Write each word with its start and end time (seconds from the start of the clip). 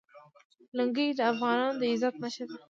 لنګۍ 0.77 1.07
د 1.15 1.19
افغانانو 1.31 1.79
د 1.79 1.81
عزت 1.91 2.15
نښه 2.21 2.43
ده. 2.49 2.55